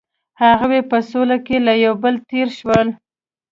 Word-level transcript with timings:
هغوی 0.43 0.81
په 0.91 0.97
سوله 1.09 1.37
کې 1.45 1.57
له 1.67 1.73
یو 1.85 1.93
بل 2.03 2.15
تیر 2.29 2.47
شول. 2.59 2.87